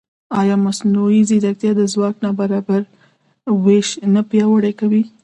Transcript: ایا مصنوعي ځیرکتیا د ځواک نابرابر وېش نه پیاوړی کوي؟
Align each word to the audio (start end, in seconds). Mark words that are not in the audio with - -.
ایا 0.39 0.55
مصنوعي 0.65 1.21
ځیرکتیا 1.29 1.71
د 1.77 1.81
ځواک 1.93 2.15
نابرابر 2.25 2.81
وېش 3.65 3.89
نه 4.13 4.21
پیاوړی 4.29 4.73
کوي؟ 4.79 5.03